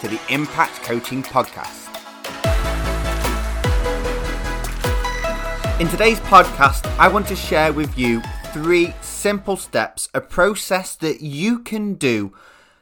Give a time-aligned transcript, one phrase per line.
[0.00, 1.88] to the Impact Coaching Podcast.
[5.78, 8.22] In today's podcast, I want to share with you
[8.54, 12.32] three simple steps, a process that you can do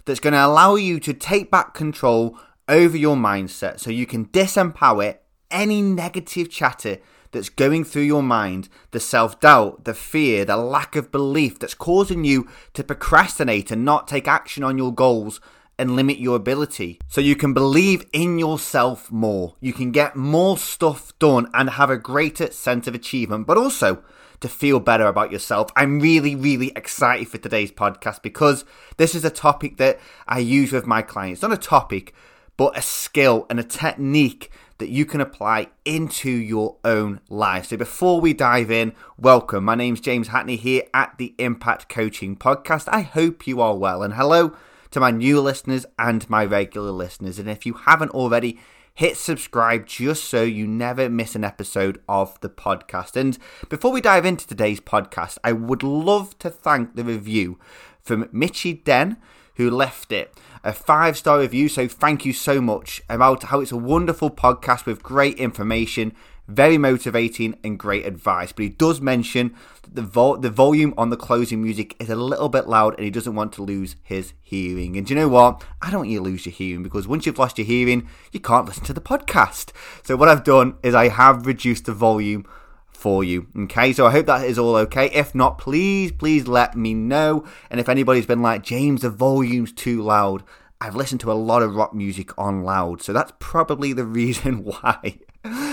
[0.05, 4.27] that's going to allow you to take back control over your mindset so you can
[4.27, 5.19] disempower
[5.51, 6.98] any negative chatter
[7.33, 11.75] that's going through your mind, the self doubt, the fear, the lack of belief that's
[11.75, 15.41] causing you to procrastinate and not take action on your goals
[15.79, 16.99] and limit your ability.
[17.07, 19.55] So you can believe in yourself more.
[19.61, 24.03] You can get more stuff done and have a greater sense of achievement, but also
[24.41, 25.70] to feel better about yourself.
[25.77, 28.65] I'm really, really excited for today's podcast because
[28.97, 31.43] this is a topic that I use with my clients.
[31.43, 32.15] Not a topic,
[32.57, 37.67] but a skill and a technique that you can apply into your own life.
[37.67, 39.65] So before we dive in, welcome.
[39.65, 42.89] My name's James Hatney here at the Impact Coaching Podcast.
[42.89, 44.57] I hope you are well and hello
[44.91, 47.39] to my new listeners and my regular listeners.
[47.39, 48.58] And if you haven't already,
[48.95, 53.14] hit subscribe just so you never miss an episode of the podcast.
[53.17, 57.58] And before we dive into today's podcast, I would love to thank the review
[58.00, 59.17] from Mitchy Den
[59.55, 61.69] who left it a five star review.
[61.69, 66.12] So thank you so much about how it's a wonderful podcast with great information,
[66.49, 68.53] very motivating and great advice.
[68.53, 72.49] But he does mention that the the volume on the closing music is a little
[72.49, 74.97] bit loud, and he doesn't want to lose his hearing.
[74.97, 75.63] And you know what?
[75.83, 78.41] I don't want you to lose your hearing because once you've lost your hearing, you
[78.41, 79.73] can't listen to the podcast.
[80.03, 82.47] So what I've done is I have reduced the volume
[82.91, 83.47] for you.
[83.57, 85.07] Okay, so I hope that is all okay.
[85.11, 87.45] If not, please, please let me know.
[87.70, 90.42] And if anybody's been like, James, the volume's too loud,
[90.81, 94.64] I've listened to a lot of rock music on loud, so that's probably the reason
[94.64, 95.19] why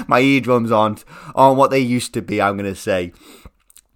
[0.08, 1.04] my eardrums aren't
[1.36, 3.12] on what they used to be, I'm going to say.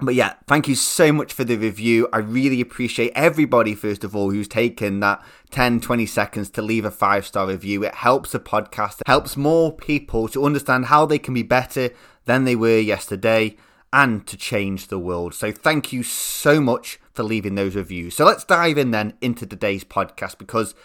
[0.02, 2.08] But yeah, thank you so much for the review.
[2.14, 5.22] I really appreciate everybody, first of all, who's taken that
[5.52, 7.84] 10, 20 seconds to leave a five star review.
[7.84, 11.90] It helps the podcast, it helps more people to understand how they can be better
[12.26, 13.58] than they were yesterday
[13.92, 15.34] and to change the world.
[15.34, 18.16] So thank you so much for leaving those reviews.
[18.16, 20.76] So let's dive in then into today's podcast because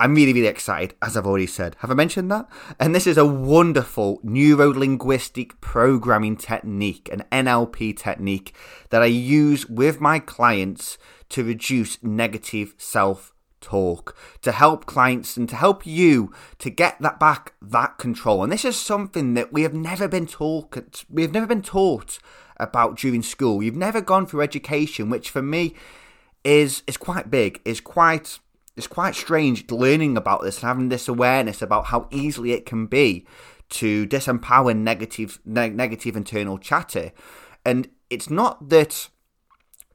[0.00, 1.76] I'm really, really excited, as I've already said.
[1.80, 2.48] Have I mentioned that?
[2.78, 8.54] And this is a wonderful neuro linguistic programming technique, an NLP technique
[8.90, 10.98] that I use with my clients
[11.30, 17.18] to reduce negative self talk, to help clients and to help you to get that
[17.18, 18.44] back, that control.
[18.44, 22.20] And this is something that we have never been taught, we have never been taught
[22.56, 23.64] about during school.
[23.64, 25.74] You've never gone through education, which for me
[26.44, 28.38] is is quite big, is quite
[28.78, 32.86] it's quite strange learning about this and having this awareness about how easily it can
[32.86, 33.26] be
[33.70, 37.12] to disempower negative ne- negative internal chatter.
[37.66, 39.08] And it's not that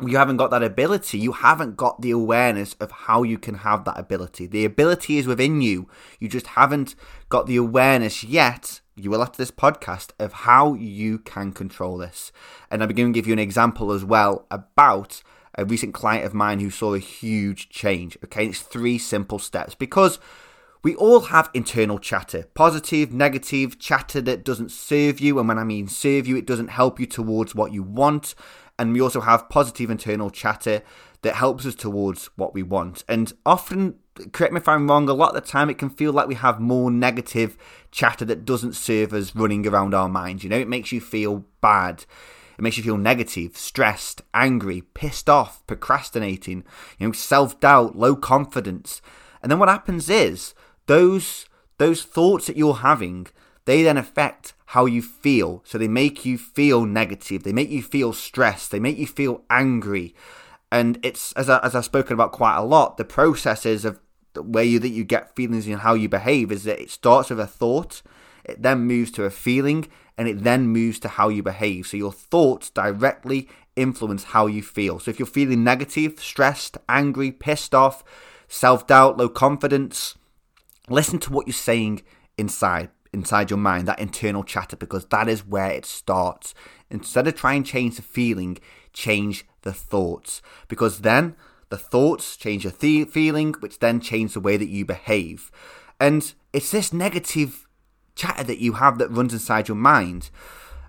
[0.01, 3.85] you haven't got that ability you haven't got the awareness of how you can have
[3.85, 4.47] that ability.
[4.47, 5.87] The ability is within you.
[6.19, 6.93] You just haven't
[7.29, 12.31] got the awareness yet you will after this podcast of how you can control this.
[12.69, 15.23] And i'm going to give you an example as well about
[15.55, 18.17] a recent client of mine who saw a huge change.
[18.23, 20.19] Okay, it's three simple steps because
[20.83, 25.39] we all have internal chatter positive, negative, chatter that doesn't serve you.
[25.39, 28.35] And when I mean serve you, it doesn't help you towards what you want.
[28.77, 30.81] And we also have positive internal chatter
[31.21, 33.03] that helps us towards what we want.
[33.07, 33.95] And often,
[34.33, 36.35] correct me if I'm wrong, a lot of the time it can feel like we
[36.35, 37.57] have more negative
[37.91, 40.43] chatter that doesn't serve us running around our minds.
[40.43, 42.05] You know, it makes you feel bad.
[42.57, 46.63] It makes you feel negative, stressed, angry, pissed off, procrastinating,
[46.99, 49.01] you know, self-doubt, low confidence.
[49.41, 50.53] And then what happens is
[50.85, 51.45] those
[51.77, 53.27] those thoughts that you're having,
[53.65, 55.61] they then affect how you feel.
[55.65, 59.41] So they make you feel negative, they make you feel stressed, they make you feel
[59.49, 60.15] angry.
[60.71, 63.99] And it's as I, as I've spoken about quite a lot, the processes of
[64.33, 67.29] the way you, that you get feelings and how you behave is that it starts
[67.29, 68.01] with a thought,
[68.43, 69.87] it then moves to a feeling,
[70.17, 71.87] and it then moves to how you behave.
[71.87, 74.99] So your thoughts directly influence how you feel.
[74.99, 78.03] So if you're feeling negative, stressed, angry, pissed off,
[78.47, 80.15] self doubt, low confidence,
[80.89, 82.01] listen to what you're saying
[82.37, 86.53] inside inside your mind, that internal chatter, because that is where it starts.
[86.89, 88.57] Instead of trying to change the feeling,
[88.91, 91.35] change the thoughts, because then
[91.69, 95.51] the thoughts change your th- feeling, which then change the way that you behave.
[95.99, 97.62] And it's this negative
[98.15, 100.29] chatter that you have that runs inside your mind.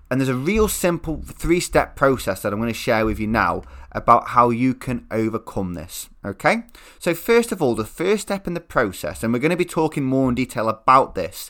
[0.09, 3.27] And there's a real simple three step process that I'm going to share with you
[3.27, 6.09] now about how you can overcome this.
[6.23, 6.63] Okay?
[6.99, 9.65] So, first of all, the first step in the process, and we're going to be
[9.65, 11.49] talking more in detail about this,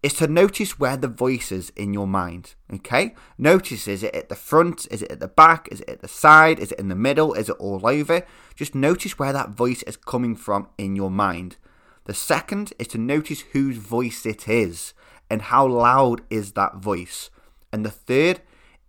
[0.00, 2.54] is to notice where the voice is in your mind.
[2.72, 3.16] Okay?
[3.36, 4.86] Notice is it at the front?
[4.92, 5.68] Is it at the back?
[5.72, 6.60] Is it at the side?
[6.60, 7.34] Is it in the middle?
[7.34, 8.24] Is it all over?
[8.54, 11.56] Just notice where that voice is coming from in your mind.
[12.04, 14.94] The second is to notice whose voice it is
[15.30, 17.30] and how loud is that voice.
[17.72, 18.40] And the third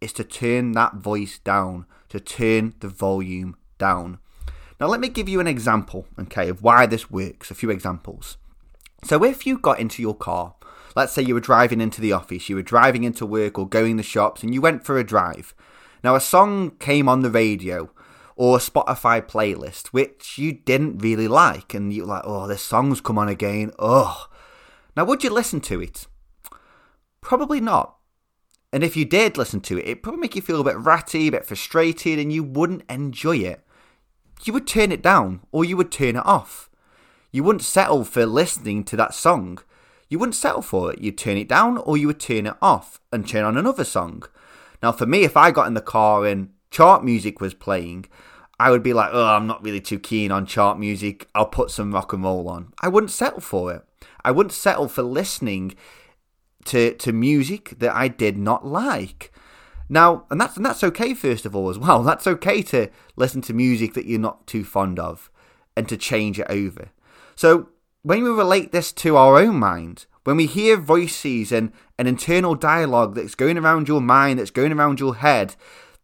[0.02, 4.20] is to turn that voice down, to turn the volume down.
[4.80, 7.52] Now, let me give you an example, okay, of why this works.
[7.52, 8.38] A few examples.
[9.04, 10.56] So, if you got into your car,
[10.96, 13.98] let's say you were driving into the office, you were driving into work or going
[13.98, 15.54] the shops, and you went for a drive.
[16.04, 17.90] Now, a song came on the radio
[18.38, 23.02] or a Spotify playlist which you didn't really like, and you're like, oh, this song's
[23.02, 23.72] come on again.
[23.78, 24.28] Oh.
[24.96, 26.08] Now, would you listen to it?
[27.22, 27.96] Probably not.
[28.72, 31.28] And if you did listen to it, it'd probably make you feel a bit ratty,
[31.28, 33.66] a bit frustrated, and you wouldn't enjoy it.
[34.44, 36.70] You would turn it down or you would turn it off.
[37.32, 39.60] You wouldn't settle for listening to that song.
[40.08, 41.00] You wouldn't settle for it.
[41.00, 44.24] You'd turn it down or you would turn it off and turn on another song.
[44.82, 48.06] Now, for me, if I got in the car and chart music was playing,
[48.60, 51.28] I would be like, oh, I'm not really too keen on chart music.
[51.36, 52.74] I'll put some rock and roll on.
[52.82, 53.84] I wouldn't settle for it.
[54.24, 55.76] I wouldn't settle for listening
[56.66, 59.32] to to music that I did not like.
[59.88, 62.04] Now, and that's and that's okay first of all as well.
[62.10, 65.32] That's okay to listen to music that you're not too fond of
[65.76, 66.90] and to change it over.
[67.36, 67.70] So
[68.04, 72.56] when we relate this to our own mind, when we hear voices and an internal
[72.56, 75.56] dialogue that's going around your mind, that's going around your head,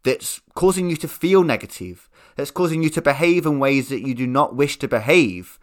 [0.04, 4.16] that's causing you to feel negative, that's causing you to behave in ways that you
[4.16, 5.60] do not wish to behave,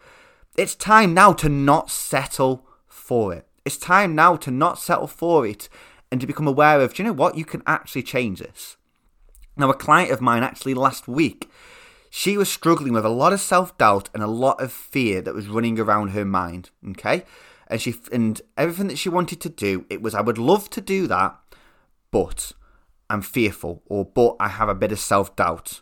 [0.57, 3.47] it's time now to not settle for it.
[3.65, 5.69] It's time now to not settle for it
[6.11, 7.37] and to become aware of, do you know what?
[7.37, 8.77] You can actually change this.
[9.55, 11.49] Now, a client of mine actually last week,
[12.09, 15.33] she was struggling with a lot of self doubt and a lot of fear that
[15.33, 16.69] was running around her mind.
[16.89, 17.23] Okay.
[17.67, 20.81] And she, and everything that she wanted to do, it was, I would love to
[20.81, 21.35] do that,
[22.11, 22.51] but
[23.09, 25.81] I'm fearful, or but I have a bit of self doubt.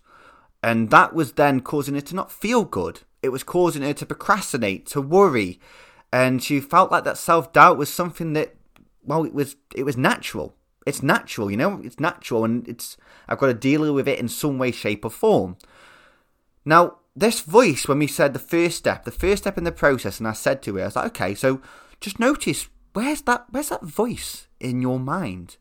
[0.63, 3.01] And that was then causing her to not feel good.
[3.23, 5.59] It was causing her to procrastinate, to worry,
[6.13, 8.55] and she felt like that self doubt was something that,
[9.03, 10.55] well, it was it was natural.
[10.85, 11.79] It's natural, you know.
[11.83, 12.97] It's natural, and it's
[13.27, 15.57] I've got to deal with it in some way, shape, or form.
[16.65, 20.19] Now, this voice, when we said the first step, the first step in the process,
[20.19, 21.61] and I said to her, I was like, okay, so
[21.99, 25.57] just notice where's that where's that voice in your mind?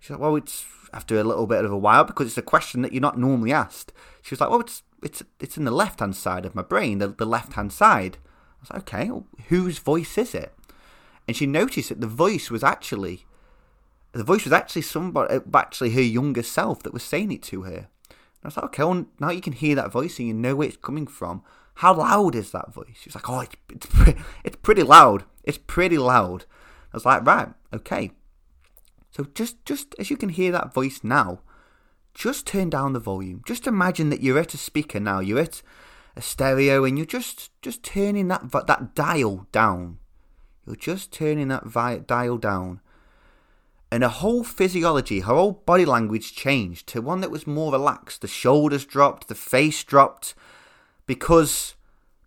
[0.00, 2.82] She's like, well, it's after a little bit of a while because it's a question
[2.82, 3.92] that you're not normally asked.
[4.22, 6.98] She was like, well, it's it's it's in the left hand side of my brain,
[6.98, 8.18] the, the left hand side
[8.64, 9.10] was like, okay,
[9.48, 10.54] whose voice is it?
[11.26, 13.26] And she noticed that the voice was actually,
[14.12, 17.62] the voice was actually somebody, uh, actually her younger self that was saying it to
[17.62, 17.88] her.
[18.10, 20.56] And I was like, okay, well, now you can hear that voice and you know
[20.56, 21.42] where it's coming from.
[21.76, 22.96] How loud is that voice?
[23.00, 25.24] She was like, oh, it's, it's, pre- it's pretty loud.
[25.42, 26.44] It's pretty loud.
[26.92, 28.12] I was like, right, okay.
[29.10, 31.40] So just, just as you can hear that voice now,
[32.14, 33.42] just turn down the volume.
[33.46, 35.18] Just imagine that you're at a speaker now.
[35.18, 35.62] You're at
[36.16, 39.98] a stereo and you're just just turning that that dial down.
[40.66, 42.80] You're just turning that vi- dial down.
[43.90, 48.22] And her whole physiology, her whole body language changed to one that was more relaxed.
[48.22, 50.34] The shoulders dropped, the face dropped,
[51.06, 51.74] because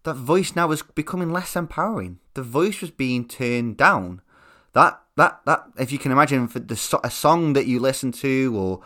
[0.03, 2.20] that voice now was becoming less empowering.
[2.36, 4.22] The voice was being turned down.
[4.74, 8.53] That that that, if you can imagine, for the a song that you listen to,
[8.56, 8.82] or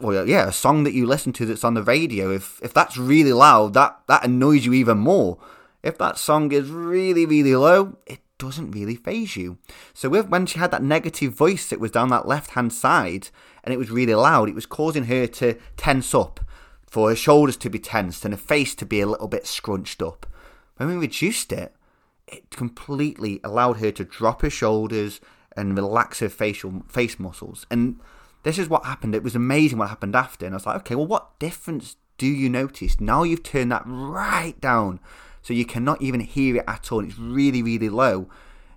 [0.00, 2.96] well, yeah, a song that you listen to that's on the radio, if if that's
[2.96, 5.38] really loud, that that annoys you even more.
[5.82, 9.58] If that song is really really low, it doesn't really phase you.
[9.94, 13.30] So with, when she had that negative voice that was down that left hand side
[13.64, 16.40] and it was really loud, it was causing her to tense up,
[16.88, 20.02] for her shoulders to be tensed and her face to be a little bit scrunched
[20.02, 20.26] up.
[20.76, 21.74] When we reduced it,
[22.26, 25.20] it completely allowed her to drop her shoulders
[25.56, 28.00] and relax her facial face muscles and
[28.42, 29.14] this is what happened.
[29.14, 30.46] It was amazing what happened after.
[30.46, 33.00] And I was like, okay, well, what difference do you notice?
[33.00, 35.00] Now you've turned that right down.
[35.42, 37.04] So you cannot even hear it at all.
[37.04, 38.28] It's really, really low.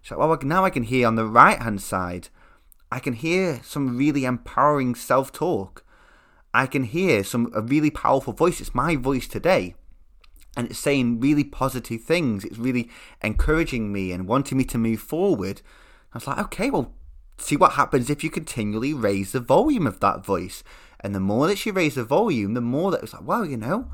[0.03, 2.29] So well, now I can hear on the right hand side,
[2.91, 5.83] I can hear some really empowering self talk.
[6.53, 8.59] I can hear some a really powerful voice.
[8.59, 9.75] It's my voice today.
[10.57, 12.43] And it's saying really positive things.
[12.43, 12.89] It's really
[13.21, 15.61] encouraging me and wanting me to move forward.
[16.13, 16.93] I was like, okay, well,
[17.41, 20.63] see what happens if you continually raise the volume of that voice.
[20.99, 23.57] And the more that she raised the volume, the more that it's like, well, you
[23.57, 23.89] know,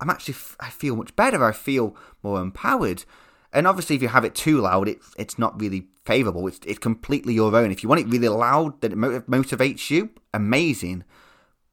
[0.00, 1.44] I'm actually, I feel much better.
[1.44, 3.04] I feel more empowered.
[3.52, 6.46] And obviously, if you have it too loud, it's it's not really favourable.
[6.46, 7.72] It's it's completely your own.
[7.72, 11.04] If you want it really loud, that it motivates you, amazing.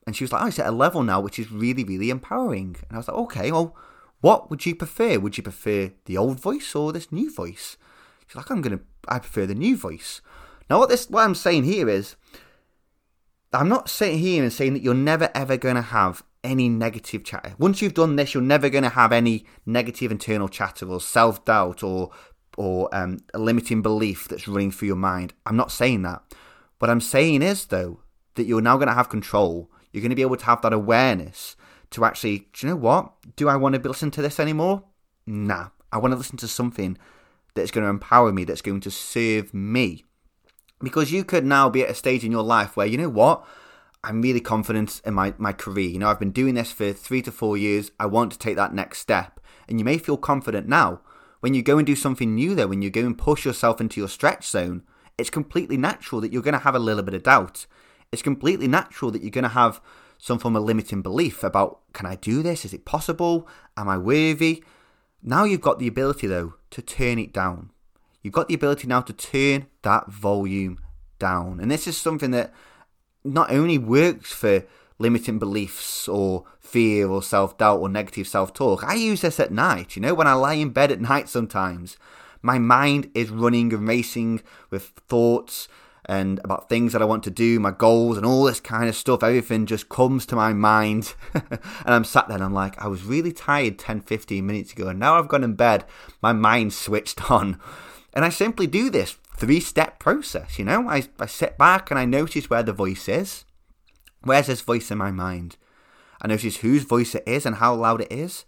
[0.05, 2.77] And she was like, oh, it's at a level now which is really, really empowering.
[2.87, 3.75] And I was like, okay, well,
[4.21, 5.19] what would you prefer?
[5.19, 7.77] Would you prefer the old voice or this new voice?
[8.25, 10.21] She's like, I'm gonna, I prefer the new voice.
[10.69, 12.15] Now, what this, what I'm saying here is,
[13.53, 17.55] I'm not sitting here and saying that you're never ever gonna have any negative chatter.
[17.57, 21.83] Once you've done this, you're never gonna have any negative internal chatter or self doubt
[21.83, 22.11] or
[22.57, 25.33] or um, a limiting belief that's running through your mind.
[25.45, 26.23] I'm not saying that.
[26.79, 28.01] What I'm saying is though
[28.35, 30.73] that you're now going to have control you're going to be able to have that
[30.73, 31.55] awareness
[31.91, 33.13] to actually, do you know what?
[33.35, 34.83] Do I want to listen to this anymore?
[35.25, 35.69] Nah.
[35.91, 36.97] I want to listen to something
[37.55, 40.03] that's going to empower me, that's going to serve me.
[40.81, 43.45] Because you could now be at a stage in your life where, you know what?
[44.03, 45.89] I'm really confident in my, my career.
[45.89, 47.91] You know, I've been doing this for three to four years.
[47.99, 49.39] I want to take that next step.
[49.67, 51.01] And you may feel confident now.
[51.39, 53.99] When you go and do something new, though, when you go and push yourself into
[53.99, 54.83] your stretch zone,
[55.17, 57.65] it's completely natural that you're going to have a little bit of doubt
[58.11, 59.81] it's completely natural that you're going to have
[60.17, 62.65] some form of limiting belief about can I do this?
[62.65, 63.47] Is it possible?
[63.75, 64.63] Am I worthy?
[65.21, 67.71] Now you've got the ability, though, to turn it down.
[68.27, 70.79] You've got the ability now to turn that volume
[71.17, 71.61] down.
[71.61, 72.53] And this is something that
[73.23, 74.65] not only works for
[74.99, 79.53] limiting beliefs or fear or self doubt or negative self talk, I use this at
[79.53, 79.95] night.
[79.95, 81.95] You know, when I lie in bed at night sometimes,
[82.41, 84.41] my mind is running and racing
[84.71, 85.69] with thoughts
[86.03, 88.95] and about things that I want to do, my goals, and all this kind of
[88.97, 89.23] stuff.
[89.23, 91.13] Everything just comes to my mind.
[91.33, 94.89] and I'm sat there and I'm like, I was really tired 10, 15 minutes ago,
[94.89, 95.85] and now I've gone in bed,
[96.21, 97.57] my mind switched on.
[98.17, 100.89] And I simply do this three step process, you know?
[100.89, 103.45] I, I sit back and I notice where the voice is.
[104.23, 105.55] Where's this voice in my mind?
[106.19, 108.43] I notice whose voice it is and how loud it is,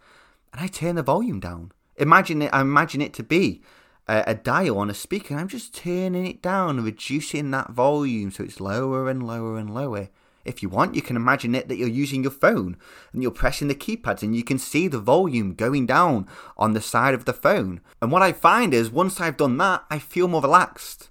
[0.52, 1.72] and I turn the volume down.
[1.98, 3.62] Imagine it, I imagine it to be
[4.08, 5.36] a, a dial on a speaker.
[5.36, 10.10] I'm just turning it down, reducing that volume so it's lower and lower and lower.
[10.50, 12.76] If you want, you can imagine it that you're using your phone
[13.14, 16.28] and you're pressing the keypads and you can see the volume going down
[16.58, 17.82] on the side of the phone.
[18.02, 21.10] And what I find is once I've done that, I feel more relaxed.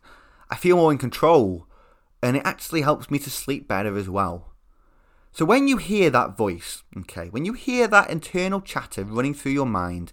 [0.51, 1.69] I feel more in control.
[2.21, 4.55] And it actually helps me to sleep better as well.
[5.31, 9.53] So when you hear that voice, okay, when you hear that internal chatter running through
[9.53, 10.13] your mind,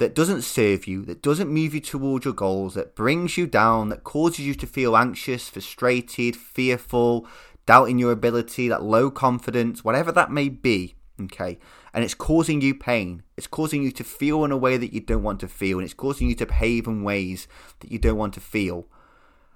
[0.00, 3.90] that doesn't serve you, that doesn't move you towards your goals, that brings you down,
[3.90, 7.26] that causes you to feel anxious, frustrated, fearful,
[7.66, 11.58] doubting your ability, that low confidence, whatever that may be, okay?
[11.92, 13.22] And it's causing you pain.
[13.36, 15.84] It's causing you to feel in a way that you don't want to feel, and
[15.84, 17.48] it's causing you to behave in ways
[17.80, 18.86] that you don't want to feel.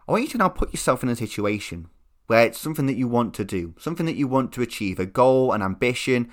[0.06, 1.88] I want you to now put yourself in a situation
[2.26, 5.06] where it's something that you want to do, something that you want to achieve, a
[5.06, 6.30] goal, an ambition,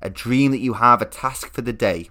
[0.00, 2.10] a dream that you have, a task for the day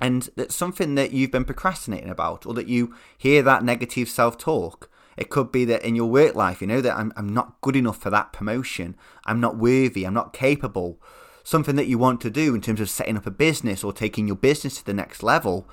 [0.00, 4.90] and that's something that you've been procrastinating about or that you hear that negative self-talk
[5.16, 7.76] it could be that in your work life you know that I'm, I'm not good
[7.76, 11.00] enough for that promotion i'm not worthy i'm not capable
[11.42, 14.26] something that you want to do in terms of setting up a business or taking
[14.26, 15.68] your business to the next level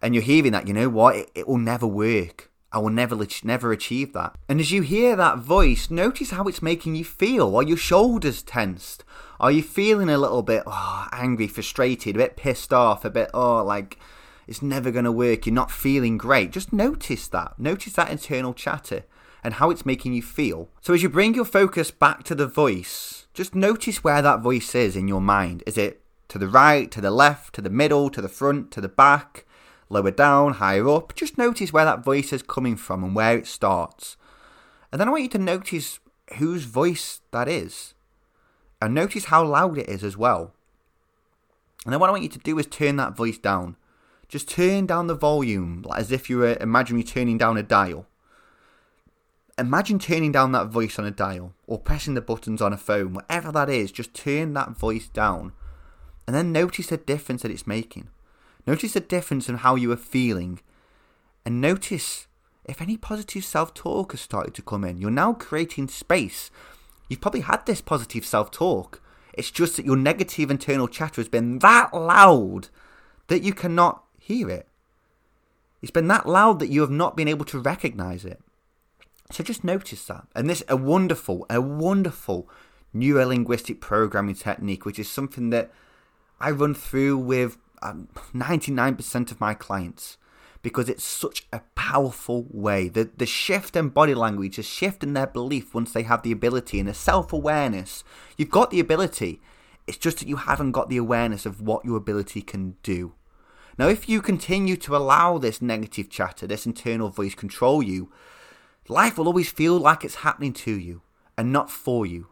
[0.00, 3.18] and you're hearing that you know what it, it will never work I will never
[3.44, 4.36] never achieve that.
[4.46, 7.56] And as you hear that voice, notice how it's making you feel.
[7.56, 9.04] Are your shoulders tensed?
[9.40, 13.30] Are you feeling a little bit oh, angry, frustrated, a bit pissed off, a bit
[13.32, 13.98] oh like
[14.48, 15.46] it's never going to work?
[15.46, 16.50] You're not feeling great.
[16.50, 17.58] Just notice that.
[17.58, 19.04] Notice that internal chatter
[19.44, 20.68] and how it's making you feel.
[20.80, 24.74] So as you bring your focus back to the voice, just notice where that voice
[24.74, 25.62] is in your mind.
[25.66, 28.80] Is it to the right, to the left, to the middle, to the front, to
[28.80, 29.44] the back?
[29.90, 31.14] lower down, higher up.
[31.14, 34.16] Just notice where that voice is coming from and where it starts.
[34.92, 36.00] And then I want you to notice
[36.36, 37.94] whose voice that is.
[38.80, 40.54] And notice how loud it is as well.
[41.84, 43.76] And then what I want you to do is turn that voice down.
[44.28, 48.06] Just turn down the volume, like as if you were imagining turning down a dial.
[49.58, 53.14] Imagine turning down that voice on a dial or pressing the buttons on a phone,
[53.14, 55.52] whatever that is, just turn that voice down.
[56.26, 58.10] And then notice the difference that it's making.
[58.66, 60.60] Notice the difference in how you are feeling.
[61.44, 62.26] And notice
[62.66, 64.98] if any positive self talk has started to come in.
[64.98, 66.50] You're now creating space.
[67.08, 69.00] You've probably had this positive self talk.
[69.32, 72.68] It's just that your negative internal chatter has been that loud
[73.28, 74.68] that you cannot hear it.
[75.80, 78.40] It's been that loud that you have not been able to recognize it.
[79.30, 80.26] So just notice that.
[80.34, 82.48] And this a wonderful, a wonderful
[82.94, 85.70] neurolinguistic programming technique, which is something that
[86.40, 90.18] I run through with 99% um, of my clients
[90.62, 92.88] because it's such a powerful way.
[92.88, 96.32] The, the shift in body language, the shift in their belief once they have the
[96.32, 98.04] ability and the self awareness.
[98.36, 99.40] You've got the ability,
[99.86, 103.14] it's just that you haven't got the awareness of what your ability can do.
[103.78, 108.10] Now, if you continue to allow this negative chatter, this internal voice control you,
[108.88, 111.02] life will always feel like it's happening to you
[111.36, 112.26] and not for you.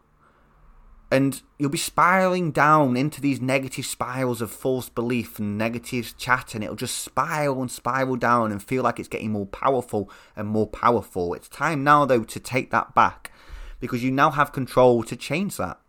[1.09, 6.53] And you'll be spiraling down into these negative spirals of false belief and negative chat,
[6.53, 10.49] and it'll just spiral and spiral down and feel like it's getting more powerful and
[10.49, 11.33] more powerful.
[11.33, 13.31] It's time now, though, to take that back
[13.79, 15.79] because you now have control to change that.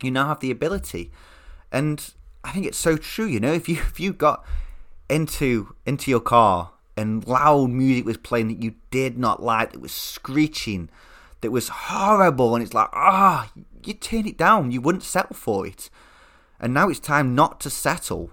[0.00, 1.12] You now have the ability.
[1.70, 4.42] And I think it's so true, you know, if you if you got
[5.08, 9.80] into into your car and loud music was playing that you did not like, that
[9.80, 10.88] was screeching,
[11.42, 14.70] that was horrible, and it's like, ah, oh, you turn it down.
[14.70, 15.90] You wouldn't settle for it.
[16.58, 18.30] And now it's time not to settle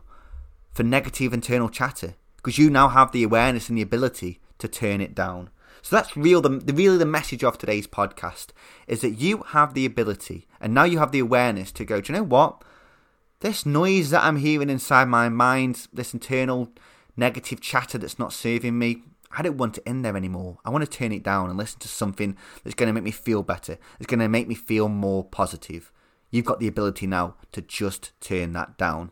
[0.72, 5.02] for negative internal chatter because you now have the awareness and the ability to turn
[5.02, 5.50] it down.
[5.82, 6.42] So that's real.
[6.42, 8.48] The, really the message of today's podcast
[8.88, 12.00] is that you have the ability, and now you have the awareness to go.
[12.00, 12.64] Do you know what?
[13.44, 16.70] This noise that I'm hearing inside my mind, this internal
[17.18, 19.04] negative chatter that's not serving me,
[19.38, 20.60] I don't want it in there anymore.
[20.64, 23.12] I want to turn it down and listen to something that's going to make me
[23.12, 23.78] feel better.
[24.00, 25.92] It's going to make me feel more positive.
[26.32, 29.12] You've got the ability now to just turn that down.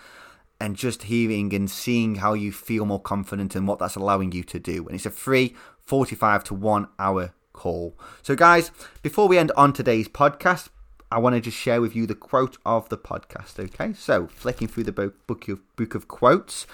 [0.59, 4.43] and just hearing and seeing how you feel more confident and what that's allowing you
[4.43, 4.85] to do.
[4.85, 7.97] And it's a free 45 to 1 hour call.
[8.21, 10.69] So, guys, before we end on today's podcast,
[11.11, 13.59] I want to just share with you the quote of the podcast.
[13.59, 14.91] Okay, so flicking through the
[15.27, 16.67] book of, book of quotes.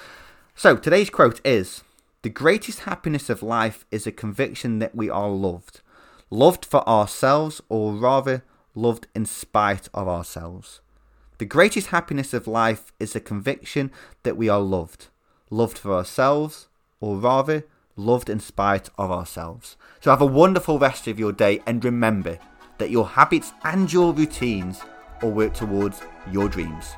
[0.55, 1.83] So, today's quote is
[2.21, 5.81] The greatest happiness of life is a conviction that we are loved.
[6.29, 8.43] Loved for ourselves, or rather,
[8.73, 10.81] loved in spite of ourselves.
[11.37, 13.91] The greatest happiness of life is the conviction
[14.23, 15.07] that we are loved.
[15.49, 16.69] Loved for ourselves,
[17.01, 17.65] or rather,
[17.97, 19.75] loved in spite of ourselves.
[19.99, 22.39] So have a wonderful rest of your day and remember
[22.77, 24.81] that your habits and your routines
[25.21, 26.93] all work towards your dreams.